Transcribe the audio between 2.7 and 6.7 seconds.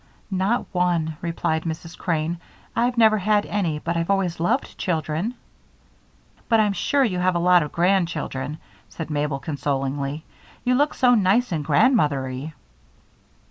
"I've never had any but I've always loved children." "But